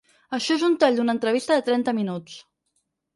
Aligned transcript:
Això 0.35 0.53
és 0.59 0.63
un 0.67 0.77
tall 0.83 0.95
d’una 0.99 1.13
entrevista 1.17 1.57
de 1.59 1.65
trenta 1.67 1.93
minuts. 1.99 2.39